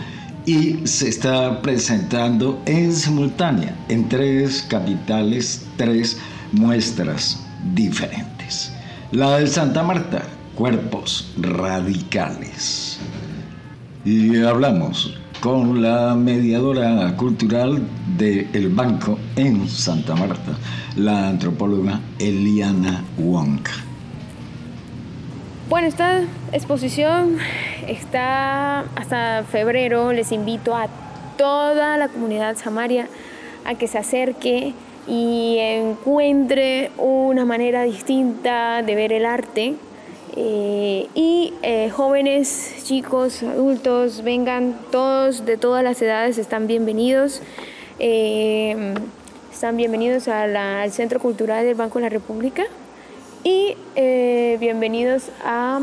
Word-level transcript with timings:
y 0.47 0.79
se 0.87 1.09
está 1.09 1.61
presentando 1.61 2.59
en 2.65 2.91
simultánea 2.91 3.75
en 3.89 4.09
tres 4.09 4.65
capitales, 4.67 5.67
tres 5.77 6.17
muestras 6.51 7.39
diferentes. 7.75 8.40
La 9.11 9.39
de 9.39 9.47
Santa 9.47 9.83
Marta, 9.83 10.21
Cuerpos 10.55 11.33
Radicales. 11.37 12.97
Y 14.05 14.41
hablamos 14.41 15.19
con 15.41 15.81
la 15.81 16.15
mediadora 16.15 17.13
cultural 17.17 17.81
del 18.17 18.69
Banco 18.69 19.19
en 19.35 19.67
Santa 19.67 20.15
Marta, 20.15 20.53
la 20.95 21.27
antropóloga 21.27 21.99
Eliana 22.19 23.03
Wong. 23.17 23.59
Bueno, 25.67 25.89
esta 25.89 26.21
exposición 26.53 27.35
está 27.89 28.85
hasta 28.95 29.43
febrero. 29.43 30.13
Les 30.13 30.31
invito 30.31 30.73
a 30.73 30.87
toda 31.37 31.97
la 31.97 32.07
comunidad 32.07 32.55
samaria 32.55 33.09
a 33.65 33.75
que 33.75 33.87
se 33.87 33.97
acerque 33.97 34.73
y 35.07 35.57
encuentre 35.59 36.91
una 36.97 37.45
manera 37.45 37.83
distinta 37.83 38.81
de 38.83 38.95
ver 38.95 39.13
el 39.13 39.25
arte. 39.25 39.75
Eh, 40.35 41.07
y 41.13 41.53
eh, 41.61 41.89
jóvenes, 41.89 42.83
chicos, 42.85 43.43
adultos, 43.43 44.23
vengan 44.23 44.77
todos 44.91 45.45
de 45.45 45.57
todas 45.57 45.83
las 45.83 46.01
edades, 46.01 46.37
están 46.37 46.67
bienvenidos. 46.67 47.41
Eh, 47.99 48.93
están 49.51 49.75
bienvenidos 49.75 50.27
al 50.27 50.91
Centro 50.91 51.19
Cultural 51.19 51.65
del 51.65 51.75
Banco 51.75 51.99
de 51.99 52.03
la 52.03 52.09
República 52.09 52.63
y 53.43 53.75
bienvenidos 54.59 55.29
a, 55.43 55.81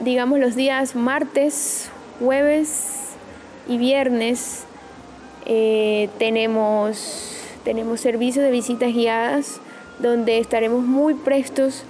digamos, 0.00 0.40
los 0.40 0.56
días 0.56 0.96
martes, 0.96 1.90
jueves 2.18 3.10
y 3.68 3.76
viernes. 3.76 4.64
Eh, 5.46 6.08
tenemos, 6.18 7.36
tenemos 7.64 8.00
servicio 8.00 8.42
de 8.42 8.50
visitas 8.50 8.92
guiadas 8.92 9.60
donde 9.98 10.38
estaremos 10.38 10.84
muy 10.84 11.14
prestos 11.14 11.84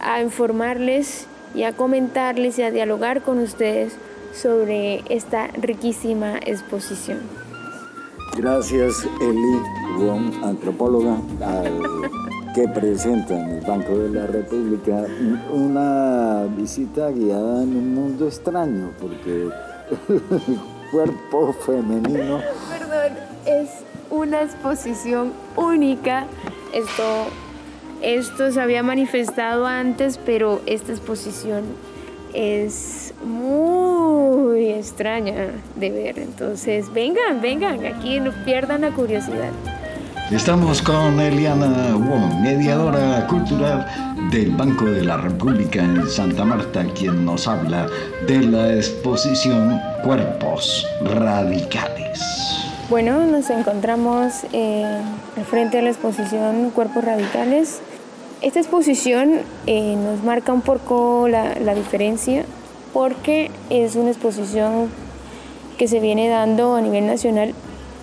a 0.00 0.22
informarles 0.22 1.26
y 1.54 1.62
a 1.64 1.72
comentarles 1.72 2.58
y 2.58 2.62
a 2.62 2.70
dialogar 2.70 3.22
con 3.22 3.38
ustedes 3.38 3.96
sobre 4.32 5.02
esta 5.08 5.48
riquísima 5.48 6.38
exposición. 6.38 7.20
Gracias, 8.36 9.06
Eli 9.20 9.78
antropóloga, 10.44 11.16
que 12.54 12.68
presenta 12.68 13.34
en 13.34 13.50
el 13.50 13.60
Banco 13.66 13.98
de 13.98 14.10
la 14.10 14.26
República 14.26 15.04
una 15.50 16.44
visita 16.56 17.10
guiada 17.10 17.62
en 17.62 17.76
un 17.76 17.94
mundo 17.94 18.26
extraño, 18.26 18.92
porque 19.00 19.48
cuerpo 20.90 21.52
femenino... 21.52 22.40
Perdón, 22.68 23.18
es 23.46 23.70
una 24.10 24.42
exposición 24.42 25.32
única. 25.56 26.26
Esto, 26.72 27.26
esto 28.02 28.50
se 28.50 28.60
había 28.60 28.82
manifestado 28.82 29.66
antes, 29.66 30.18
pero 30.24 30.60
esta 30.66 30.92
exposición 30.92 31.64
es 32.34 33.14
muy 33.24 34.68
extraña 34.70 35.48
de 35.76 35.90
ver. 35.90 36.18
Entonces, 36.18 36.92
vengan, 36.92 37.40
vengan, 37.40 37.84
aquí 37.86 38.20
no 38.20 38.32
pierdan 38.44 38.82
la 38.82 38.90
curiosidad. 38.90 39.50
Estamos 40.30 40.82
con 40.82 41.18
Eliana 41.18 41.94
Wong, 41.94 42.42
mediadora 42.42 43.26
cultural 43.26 44.07
del 44.30 44.50
Banco 44.50 44.84
de 44.84 45.04
la 45.04 45.16
República 45.16 45.82
en 45.82 46.08
Santa 46.08 46.44
Marta, 46.44 46.84
quien 46.94 47.24
nos 47.24 47.48
habla 47.48 47.86
de 48.26 48.42
la 48.42 48.74
exposición 48.74 49.80
Cuerpos 50.02 50.86
Radicales. 51.02 52.20
Bueno, 52.90 53.24
nos 53.26 53.48
encontramos 53.50 54.44
eh, 54.52 55.00
frente 55.48 55.78
de 55.78 55.84
la 55.84 55.90
exposición 55.90 56.70
Cuerpos 56.70 57.04
Radicales. 57.04 57.80
Esta 58.42 58.60
exposición 58.60 59.40
eh, 59.66 59.96
nos 59.96 60.22
marca 60.22 60.52
un 60.52 60.62
poco 60.62 61.28
la, 61.28 61.54
la 61.60 61.74
diferencia 61.74 62.44
porque 62.92 63.50
es 63.70 63.96
una 63.96 64.10
exposición 64.10 64.88
que 65.78 65.88
se 65.88 66.00
viene 66.00 66.28
dando 66.28 66.76
a 66.76 66.80
nivel 66.80 67.06
nacional 67.06 67.54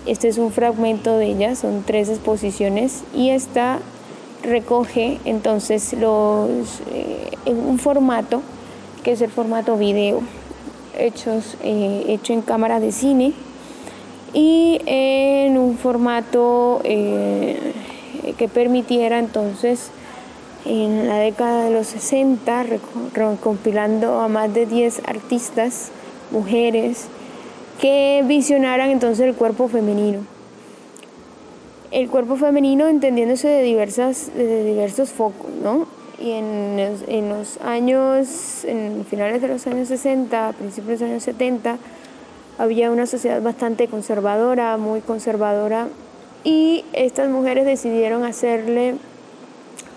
este 0.06 0.28
es 0.28 0.38
un 0.38 0.52
fragmento 0.52 1.18
de 1.18 1.26
ella, 1.26 1.56
son 1.56 1.82
tres 1.84 2.08
exposiciones 2.08 3.02
y 3.12 3.30
esta 3.30 3.80
recoge 4.46 5.18
entonces 5.24 5.92
los, 5.92 6.80
eh, 6.92 7.32
un 7.46 7.78
formato 7.78 8.42
que 9.02 9.12
es 9.12 9.20
el 9.20 9.30
formato 9.30 9.76
video, 9.76 10.20
hechos, 10.98 11.56
eh, 11.62 12.04
hecho 12.08 12.32
en 12.32 12.42
cámara 12.42 12.80
de 12.80 12.92
cine 12.92 13.32
y 14.32 14.80
en 14.86 15.58
un 15.58 15.78
formato 15.78 16.80
eh, 16.84 17.72
que 18.36 18.48
permitiera 18.48 19.18
entonces 19.18 19.90
en 20.64 21.06
la 21.06 21.18
década 21.18 21.64
de 21.64 21.70
los 21.70 21.86
60 21.86 22.64
recompilando 23.14 24.20
a 24.20 24.28
más 24.28 24.52
de 24.52 24.66
10 24.66 25.02
artistas, 25.06 25.90
mujeres, 26.32 27.06
que 27.80 28.24
visionaran 28.26 28.90
entonces 28.90 29.26
el 29.26 29.34
cuerpo 29.34 29.68
femenino. 29.68 30.35
El 31.90 32.08
cuerpo 32.08 32.36
femenino 32.36 32.88
entendiéndose 32.88 33.48
de, 33.48 33.62
diversas, 33.62 34.30
de 34.34 34.64
diversos 34.64 35.10
focos, 35.10 35.50
¿no? 35.62 35.86
Y 36.18 36.32
en, 36.32 36.78
en 37.08 37.28
los 37.28 37.58
años, 37.58 38.64
en 38.64 39.04
finales 39.04 39.42
de 39.42 39.48
los 39.48 39.66
años 39.66 39.88
60, 39.88 40.54
principios 40.58 40.98
de 40.98 41.06
los 41.06 41.12
años 41.12 41.22
70, 41.22 41.78
había 42.58 42.90
una 42.90 43.06
sociedad 43.06 43.42
bastante 43.42 43.86
conservadora, 43.88 44.76
muy 44.78 45.00
conservadora, 45.00 45.88
y 46.42 46.84
estas 46.92 47.28
mujeres 47.28 47.66
decidieron 47.66 48.24
hacerle 48.24 48.94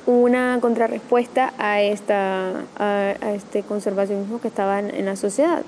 una 0.05 0.57
contrarrespuesta 0.59 1.53
a, 1.57 1.81
esta, 1.81 2.65
a, 2.77 3.13
a 3.21 3.33
este 3.33 3.63
conservacionismo 3.63 4.41
que 4.41 4.47
estaba 4.49 4.79
en 4.79 5.05
la 5.05 5.15
sociedad. 5.15 5.63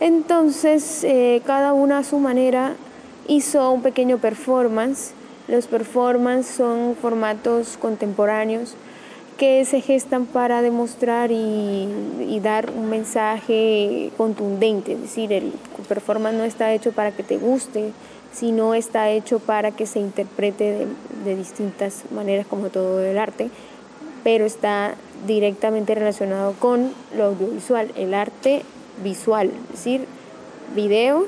Entonces, 0.00 1.04
eh, 1.04 1.42
cada 1.44 1.74
una 1.74 1.98
a 1.98 2.04
su 2.04 2.18
manera 2.18 2.74
hizo 3.28 3.70
un 3.70 3.82
pequeño 3.82 4.16
performance. 4.16 5.12
Los 5.50 5.66
performances 5.66 6.54
son 6.54 6.94
formatos 6.94 7.76
contemporáneos 7.76 8.76
que 9.36 9.64
se 9.64 9.80
gestan 9.80 10.26
para 10.26 10.62
demostrar 10.62 11.32
y, 11.32 12.38
dar 12.40 12.70
un 12.70 12.88
mensaje 12.88 14.12
contundente. 14.16 14.92
Es 14.92 15.00
decir, 15.00 15.32
el 15.32 15.52
performance 15.88 16.36
no 16.36 16.44
está 16.44 16.72
hecho 16.72 16.92
para 16.92 17.10
que 17.10 17.24
te 17.24 17.36
guste, 17.36 17.90
sino 18.32 18.74
está 18.74 19.10
hecho 19.10 19.40
para 19.40 19.72
que 19.72 19.86
se 19.86 19.98
interprete 19.98 20.86
de 21.24 21.36
distintas 21.36 22.04
maneras 22.12 22.46
como 22.46 22.68
todo 22.68 23.02
el 23.02 23.18
arte, 23.18 23.50
pero 24.22 24.46
está 24.46 24.94
directamente 25.26 25.96
relacionado 25.96 26.54
con 26.60 26.92
lo 27.16 27.24
audiovisual. 27.24 27.90
El 27.96 28.14
arte 28.14 28.62
visual, 29.02 29.50
es 29.72 29.84
decir, 29.84 30.06
videos 30.76 31.26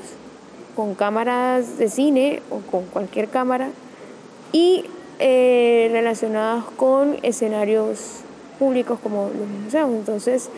con 0.77 0.95
cámaras 0.95 1.77
de 1.77 1.89
cine 1.89 2.41
o 2.49 2.59
con 2.59 2.85
cualquier 2.85 3.27
cámara 3.27 3.69
y 4.53 4.85
eh, 5.19 5.89
relacionados 5.91 6.65
con 6.77 7.17
escenarios 7.23 8.19
públicos 8.59 8.99
como 9.03 9.29
los 9.37 9.47
museos. 9.47 9.89
Entonces, 9.89 10.49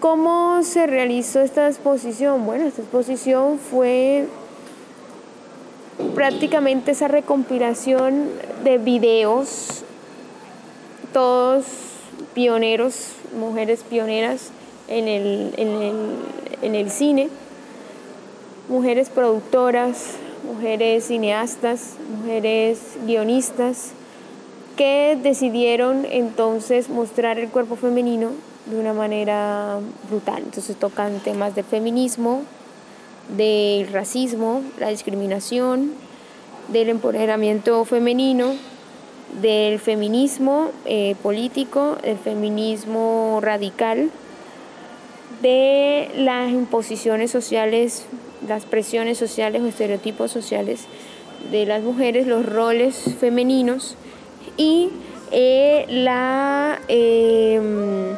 ¿cómo 0.00 0.62
se 0.62 0.86
realizó 0.86 1.40
esta 1.40 1.68
exposición? 1.68 2.46
Bueno, 2.46 2.64
esta 2.64 2.80
exposición 2.80 3.58
fue 3.58 4.26
prácticamente 6.14 6.92
esa 6.92 7.08
recompilación 7.08 8.30
de 8.64 8.78
videos, 8.78 9.82
todos 11.12 11.64
pioneros, 12.34 13.10
mujeres 13.36 13.82
pioneras 13.82 14.50
en 14.86 15.08
el, 15.08 15.54
en 16.62 16.74
el 16.74 16.90
cine, 16.90 17.28
mujeres 18.68 19.10
productoras, 19.10 20.16
mujeres 20.48 21.04
cineastas, 21.04 21.94
mujeres 22.20 22.80
guionistas, 23.06 23.92
que 24.76 25.18
decidieron 25.22 26.06
entonces 26.10 26.88
mostrar 26.88 27.38
el 27.38 27.48
cuerpo 27.48 27.76
femenino 27.76 28.30
de 28.66 28.78
una 28.78 28.92
manera 28.92 29.78
brutal. 30.08 30.42
Entonces 30.44 30.76
tocan 30.76 31.20
temas 31.20 31.54
del 31.54 31.64
feminismo, 31.64 32.42
del 33.36 33.88
racismo, 33.92 34.62
la 34.78 34.88
discriminación, 34.88 35.92
del 36.68 36.90
empoderamiento 36.90 37.84
femenino, 37.84 38.54
del 39.40 39.78
feminismo 39.78 40.70
eh, 40.84 41.16
político, 41.22 41.96
del 42.02 42.18
feminismo 42.18 43.40
radical, 43.42 44.10
de 45.42 46.10
las 46.16 46.50
imposiciones 46.50 47.30
sociales, 47.30 48.06
las 48.46 48.64
presiones 48.64 49.18
sociales 49.18 49.62
o 49.62 49.66
estereotipos 49.66 50.30
sociales 50.30 50.86
de 51.50 51.66
las 51.66 51.82
mujeres, 51.82 52.26
los 52.26 52.44
roles 52.46 53.16
femeninos 53.18 53.96
y 54.56 54.90
eh, 55.30 55.86
la, 55.88 56.80
em, 56.88 58.16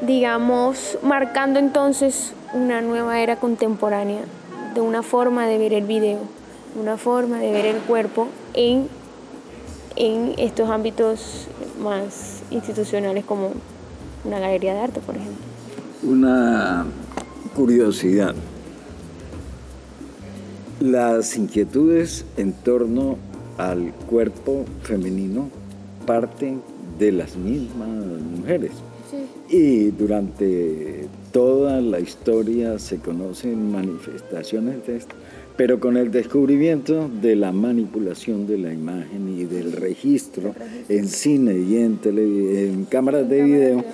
digamos, 0.00 0.98
marcando 1.02 1.58
entonces 1.58 2.32
una 2.54 2.80
nueva 2.80 3.20
era 3.20 3.36
contemporánea 3.36 4.22
de 4.74 4.80
una 4.80 5.02
forma 5.02 5.46
de 5.46 5.58
ver 5.58 5.72
el 5.72 5.84
video, 5.84 6.18
una 6.80 6.96
forma 6.96 7.38
de 7.38 7.50
ver 7.50 7.66
el 7.66 7.78
cuerpo 7.78 8.28
en, 8.54 8.88
en 9.96 10.34
estos 10.38 10.70
ámbitos 10.70 11.48
más 11.80 12.42
institucionales 12.50 13.24
como 13.24 13.52
una 14.24 14.38
galería 14.38 14.74
de 14.74 14.80
arte, 14.80 15.00
por 15.00 15.16
ejemplo. 15.16 15.44
Una 16.02 16.86
curiosidad. 17.54 18.34
Las 20.80 21.38
inquietudes 21.38 22.26
en 22.36 22.52
torno 22.52 23.16
al 23.56 23.94
cuerpo 24.10 24.66
femenino 24.82 25.48
parten 26.04 26.60
de 26.98 27.12
las 27.12 27.34
mismas 27.36 27.88
mujeres. 28.38 28.72
Y 29.48 29.90
durante 29.92 31.06
toda 31.32 31.80
la 31.80 31.98
historia 31.98 32.78
se 32.78 32.98
conocen 32.98 33.72
manifestaciones 33.72 34.86
de 34.86 34.96
esto, 34.96 35.14
pero 35.56 35.80
con 35.80 35.96
el 35.96 36.10
descubrimiento 36.10 37.08
de 37.22 37.36
la 37.36 37.52
manipulación 37.52 38.46
de 38.46 38.58
la 38.58 38.72
imagen 38.74 39.34
y 39.38 39.44
del 39.44 39.72
registro 39.72 40.54
en 40.90 41.08
cine 41.08 41.58
y 41.58 41.76
en, 41.76 42.00
en 42.04 42.84
cámaras 42.84 43.26
de 43.30 43.42
video, 43.42 43.84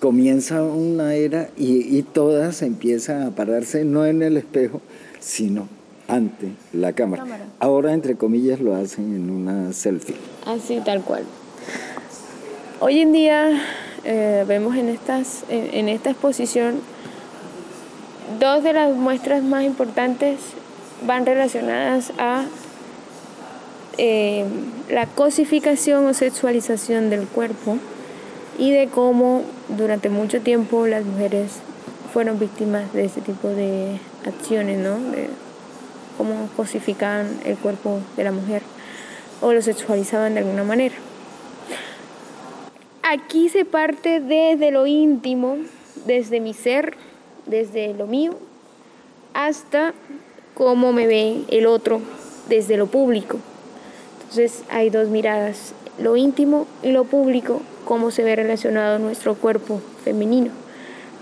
comienza 0.00 0.64
una 0.64 1.14
era 1.14 1.48
y, 1.56 1.96
y 1.96 2.02
todas 2.02 2.60
empiezan 2.60 3.22
a 3.22 3.34
pararse 3.34 3.84
no 3.84 4.04
en 4.04 4.22
el 4.22 4.36
espejo, 4.36 4.82
sino 5.18 5.79
ante 6.10 6.52
la 6.72 6.92
cámara. 6.92 7.24
Ahora, 7.58 7.92
entre 7.94 8.16
comillas, 8.16 8.60
lo 8.60 8.74
hacen 8.74 9.14
en 9.14 9.30
una 9.30 9.72
selfie. 9.72 10.16
Así, 10.44 10.80
tal 10.84 11.02
cual. 11.02 11.24
Hoy 12.80 13.00
en 13.00 13.12
día 13.12 13.62
eh, 14.04 14.44
vemos 14.48 14.76
en, 14.76 14.88
estas, 14.88 15.44
en, 15.48 15.88
esta 15.88 16.10
exposición 16.10 16.80
dos 18.38 18.62
de 18.64 18.72
las 18.72 18.94
muestras 18.94 19.42
más 19.42 19.64
importantes 19.64 20.38
van 21.06 21.26
relacionadas 21.26 22.12
a 22.18 22.44
eh, 23.98 24.44
la 24.88 25.06
cosificación 25.06 26.06
o 26.06 26.14
sexualización 26.14 27.10
del 27.10 27.26
cuerpo 27.26 27.78
y 28.58 28.72
de 28.72 28.88
cómo 28.88 29.42
durante 29.76 30.08
mucho 30.08 30.40
tiempo 30.40 30.86
las 30.86 31.04
mujeres 31.04 31.52
fueron 32.12 32.38
víctimas 32.38 32.92
de 32.92 33.04
este 33.04 33.20
tipo 33.20 33.48
de 33.48 33.98
acciones, 34.26 34.78
¿no? 34.78 34.96
Cómo 36.20 36.50
cosificaban 36.54 37.40
el 37.46 37.56
cuerpo 37.56 37.98
de 38.14 38.24
la 38.24 38.30
mujer 38.30 38.60
o 39.40 39.54
lo 39.54 39.62
sexualizaban 39.62 40.34
de 40.34 40.40
alguna 40.40 40.64
manera. 40.64 40.94
Aquí 43.02 43.48
se 43.48 43.64
parte 43.64 44.20
desde 44.20 44.70
lo 44.70 44.86
íntimo, 44.86 45.56
desde 46.04 46.40
mi 46.40 46.52
ser, 46.52 46.92
desde 47.46 47.94
lo 47.94 48.06
mío, 48.06 48.34
hasta 49.32 49.94
cómo 50.52 50.92
me 50.92 51.06
ve 51.06 51.44
el 51.48 51.64
otro 51.64 52.02
desde 52.50 52.76
lo 52.76 52.86
público. 52.86 53.38
Entonces 54.20 54.62
hay 54.68 54.90
dos 54.90 55.08
miradas, 55.08 55.72
lo 55.98 56.18
íntimo 56.18 56.66
y 56.82 56.92
lo 56.92 57.04
público, 57.04 57.62
cómo 57.86 58.10
se 58.10 58.24
ve 58.24 58.36
relacionado 58.36 58.98
nuestro 58.98 59.36
cuerpo 59.36 59.80
femenino. 60.04 60.50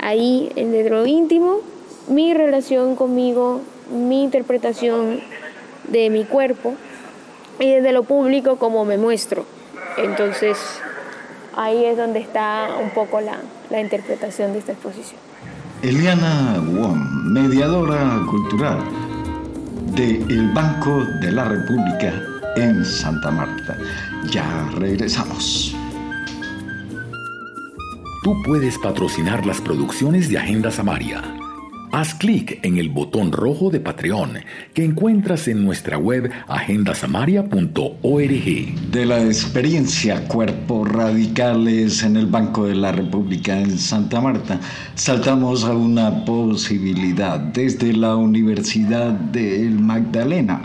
Ahí, 0.00 0.50
desde 0.56 0.90
lo 0.90 1.06
íntimo, 1.06 1.60
mi 2.08 2.34
relación 2.34 2.96
conmigo 2.96 3.60
mi 3.90 4.22
interpretación 4.22 5.20
de 5.88 6.10
mi 6.10 6.24
cuerpo 6.24 6.74
y 7.58 7.70
desde 7.70 7.92
lo 7.92 8.02
público 8.04 8.56
como 8.56 8.84
me 8.84 8.98
muestro. 8.98 9.44
Entonces 9.96 10.58
ahí 11.56 11.84
es 11.84 11.96
donde 11.96 12.20
está 12.20 12.68
un 12.80 12.90
poco 12.90 13.20
la, 13.20 13.38
la 13.70 13.80
interpretación 13.80 14.52
de 14.52 14.60
esta 14.60 14.72
exposición. 14.72 15.20
Eliana 15.82 16.60
Wong, 16.72 16.98
mediadora 17.32 18.20
cultural 18.28 18.78
del 19.94 20.52
Banco 20.52 21.04
de 21.20 21.32
la 21.32 21.44
República 21.44 22.12
en 22.56 22.84
Santa 22.84 23.30
Marta. 23.30 23.76
Ya 24.30 24.68
regresamos. 24.76 25.74
Tú 28.24 28.42
puedes 28.44 28.76
patrocinar 28.78 29.46
las 29.46 29.60
producciones 29.60 30.28
de 30.28 30.38
Agenda 30.38 30.70
Samaria 30.70 31.37
Haz 31.90 32.14
clic 32.14 32.60
en 32.62 32.76
el 32.76 32.90
botón 32.90 33.32
rojo 33.32 33.70
de 33.70 33.80
Patreon 33.80 34.34
que 34.74 34.84
encuentras 34.84 35.48
en 35.48 35.64
nuestra 35.64 35.96
web 35.96 36.30
agendasamaria.org. 36.46 38.90
De 38.90 39.06
la 39.06 39.22
experiencia 39.22 40.28
Cuerpos 40.28 40.86
Radicales 40.88 42.02
en 42.02 42.16
el 42.16 42.26
Banco 42.26 42.66
de 42.66 42.74
la 42.74 42.92
República 42.92 43.58
en 43.58 43.78
Santa 43.78 44.20
Marta, 44.20 44.60
saltamos 44.94 45.64
a 45.64 45.72
una 45.72 46.26
posibilidad 46.26 47.40
desde 47.40 47.94
la 47.94 48.16
Universidad 48.16 49.12
del 49.12 49.78
Magdalena, 49.78 50.60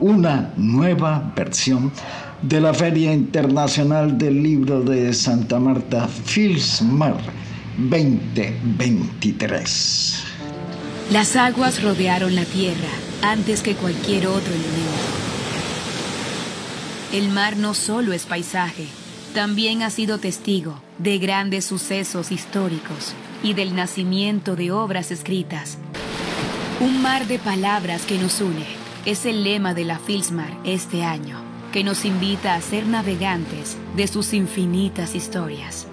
una 0.00 0.52
nueva 0.56 1.32
versión 1.36 1.92
de 2.42 2.60
la 2.60 2.74
Feria 2.74 3.14
Internacional 3.14 4.18
del 4.18 4.42
Libro 4.42 4.82
de 4.82 5.14
Santa 5.14 5.60
Marta, 5.60 6.08
FILSMAR 6.08 7.14
2023. 7.78 10.23
Las 11.10 11.36
aguas 11.36 11.82
rodearon 11.82 12.34
la 12.34 12.46
tierra 12.46 12.88
antes 13.22 13.60
que 13.60 13.74
cualquier 13.74 14.26
otro 14.26 14.52
elemento. 14.52 15.02
El 17.12 17.28
mar 17.28 17.58
no 17.58 17.74
solo 17.74 18.14
es 18.14 18.24
paisaje, 18.24 18.86
también 19.34 19.82
ha 19.82 19.90
sido 19.90 20.18
testigo 20.18 20.80
de 20.98 21.18
grandes 21.18 21.66
sucesos 21.66 22.32
históricos 22.32 23.12
y 23.42 23.52
del 23.52 23.76
nacimiento 23.76 24.56
de 24.56 24.72
obras 24.72 25.10
escritas. 25.10 25.76
Un 26.80 27.02
mar 27.02 27.26
de 27.26 27.38
palabras 27.38 28.02
que 28.06 28.18
nos 28.18 28.40
une 28.40 28.66
es 29.04 29.26
el 29.26 29.44
lema 29.44 29.74
de 29.74 29.84
la 29.84 29.98
Filsmar 29.98 30.56
este 30.64 31.04
año, 31.04 31.38
que 31.70 31.84
nos 31.84 32.06
invita 32.06 32.54
a 32.54 32.62
ser 32.62 32.86
navegantes 32.86 33.76
de 33.94 34.08
sus 34.08 34.32
infinitas 34.32 35.14
historias. 35.14 35.86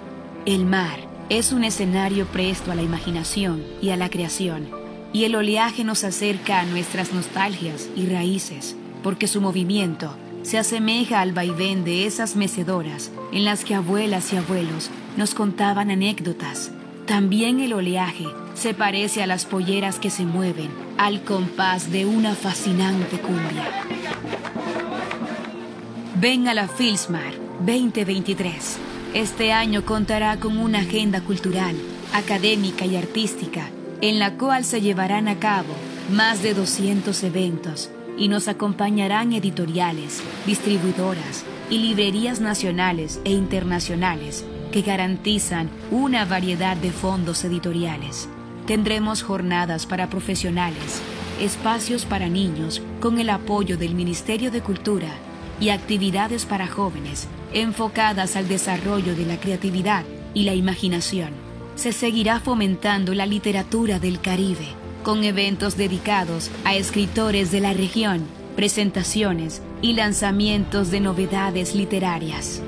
El 0.45 0.65
mar 0.65 0.99
es 1.29 1.51
un 1.51 1.65
escenario 1.65 2.25
presto 2.27 2.71
a 2.71 2.75
la 2.75 2.81
imaginación 2.81 3.61
y 3.81 3.89
a 3.89 3.97
la 3.97 4.09
creación 4.09 4.80
y 5.13 5.25
el 5.25 5.35
oleaje 5.35 5.83
nos 5.83 6.03
acerca 6.03 6.59
a 6.59 6.65
nuestras 6.65 7.13
nostalgias 7.13 7.89
y 7.95 8.05
raíces, 8.05 8.75
porque 9.03 9.27
su 9.27 9.41
movimiento 9.41 10.15
se 10.43 10.57
asemeja 10.57 11.21
al 11.21 11.33
vaivén 11.33 11.83
de 11.83 12.05
esas 12.05 12.35
mecedoras 12.35 13.11
en 13.31 13.45
las 13.45 13.63
que 13.63 13.75
abuelas 13.75 14.31
y 14.33 14.37
abuelos 14.37 14.89
nos 15.17 15.33
contaban 15.35 15.91
anécdotas. 15.91 16.71
También 17.05 17.59
el 17.59 17.73
oleaje 17.73 18.25
se 18.53 18.73
parece 18.73 19.21
a 19.21 19.27
las 19.27 19.45
polleras 19.45 19.99
que 19.99 20.09
se 20.09 20.23
mueven 20.23 20.69
al 20.97 21.23
compás 21.23 21.91
de 21.91 22.05
una 22.05 22.35
fascinante 22.35 23.17
cumbia. 23.19 23.67
Ven 26.15 26.47
a 26.47 26.53
la 26.53 26.67
Filsmar 26.67 27.33
2023. 27.65 28.77
Este 29.13 29.51
año 29.51 29.83
contará 29.85 30.37
con 30.37 30.57
una 30.57 30.79
agenda 30.79 31.21
cultural, 31.21 31.75
académica 32.13 32.85
y 32.85 32.95
artística 32.95 33.69
en 34.01 34.17
la 34.17 34.35
cual 34.37 34.65
se 34.65 34.81
llevarán 34.81 35.27
a 35.27 35.39
cabo 35.39 35.73
más 36.11 36.41
de 36.41 36.53
200 36.53 37.23
eventos 37.23 37.91
y 38.17 38.27
nos 38.27 38.47
acompañarán 38.47 39.31
editoriales, 39.31 40.21
distribuidoras 40.45 41.45
y 41.69 41.77
librerías 41.77 42.41
nacionales 42.41 43.21
e 43.23 43.31
internacionales 43.31 44.43
que 44.71 44.81
garantizan 44.81 45.69
una 45.91 46.25
variedad 46.25 46.75
de 46.75 46.91
fondos 46.91 47.43
editoriales. 47.43 48.27
Tendremos 48.65 49.21
jornadas 49.21 49.85
para 49.85 50.09
profesionales, 50.09 51.01
espacios 51.39 52.05
para 52.05 52.27
niños 52.27 52.81
con 52.99 53.19
el 53.19 53.29
apoyo 53.29 53.77
del 53.77 53.95
Ministerio 53.95 54.51
de 54.51 54.61
Cultura 54.61 55.09
y 55.59 55.69
actividades 55.69 56.45
para 56.45 56.67
jóvenes 56.67 57.27
enfocadas 57.53 58.35
al 58.35 58.47
desarrollo 58.47 59.15
de 59.15 59.25
la 59.25 59.39
creatividad 59.39 60.03
y 60.33 60.43
la 60.43 60.55
imaginación 60.55 61.50
se 61.81 61.93
seguirá 61.93 62.39
fomentando 62.39 63.15
la 63.15 63.25
literatura 63.25 63.97
del 63.97 64.21
Caribe, 64.21 64.67
con 65.01 65.23
eventos 65.23 65.77
dedicados 65.77 66.51
a 66.63 66.75
escritores 66.75 67.51
de 67.51 67.59
la 67.59 67.73
región, 67.73 68.23
presentaciones 68.55 69.63
y 69.81 69.93
lanzamientos 69.93 70.91
de 70.91 70.99
novedades 70.99 71.73
literarias. 71.73 72.61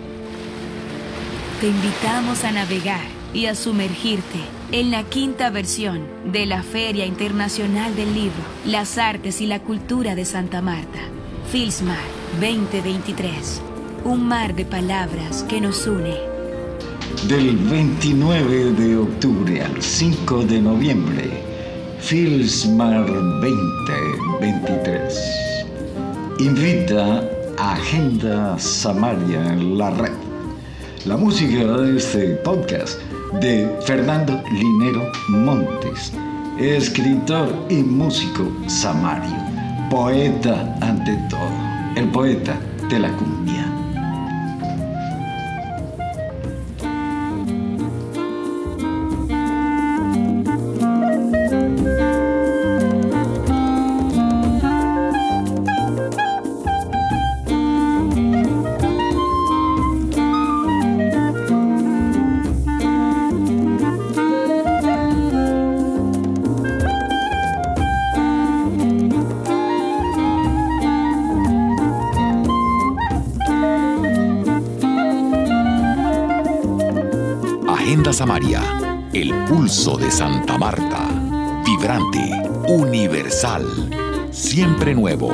Te 1.61 1.67
invitamos 1.67 2.43
a 2.43 2.53
navegar 2.53 3.05
y 3.35 3.45
a 3.45 3.53
sumergirte 3.53 4.39
en 4.71 4.89
la 4.89 5.03
quinta 5.03 5.51
versión 5.51 6.07
de 6.31 6.47
la 6.47 6.63
Feria 6.63 7.05
Internacional 7.05 7.95
del 7.95 8.15
Libro, 8.15 8.41
las 8.65 8.97
Artes 8.97 9.41
y 9.41 9.45
la 9.45 9.59
Cultura 9.59 10.15
de 10.15 10.25
Santa 10.25 10.63
Marta, 10.63 11.01
Filsmar 11.51 12.01
2023. 12.41 13.61
Un 14.05 14.27
mar 14.27 14.55
de 14.55 14.65
palabras 14.65 15.43
que 15.43 15.61
nos 15.61 15.85
une. 15.85 16.32
Del 17.21 17.55
29 17.55 18.73
de 18.73 18.97
octubre 18.97 19.61
al 19.61 19.81
5 19.81 20.43
de 20.43 20.59
noviembre, 20.59 21.41
Filsmar 21.99 23.05
2023. 23.05 25.17
Invita 26.39 27.23
a 27.57 27.75
Agenda 27.75 28.59
Samaria 28.59 29.53
en 29.53 29.77
la 29.77 29.91
red. 29.91 30.11
La 31.05 31.15
música 31.15 31.63
de 31.63 31.95
este 31.95 32.31
podcast 32.43 32.99
de 33.39 33.73
Fernando 33.85 34.43
Linero 34.51 35.09
Montes, 35.29 36.11
escritor 36.59 37.47
y 37.69 37.75
músico 37.75 38.51
samario, 38.67 39.37
poeta 39.89 40.75
ante 40.81 41.15
todo, 41.29 41.53
el 41.95 42.09
poeta 42.09 42.59
de 42.89 42.99
la 42.99 43.15
cumbia. 43.15 43.72
Agenda 77.83 78.13
Samaria, 78.13 78.61
el 79.11 79.33
pulso 79.43 79.97
de 79.97 80.09
Santa 80.09 80.57
Marta. 80.57 81.05
Vibrante, 81.65 82.31
universal, 82.69 83.65
siempre 84.31 84.95
nuevo. 84.95 85.29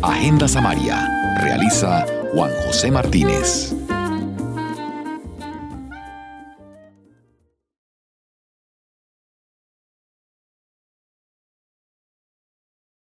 Agenda 0.00 0.48
Samaria, 0.48 1.06
realiza 1.38 2.06
Juan 2.32 2.50
José 2.64 2.90
Martínez. 2.90 3.75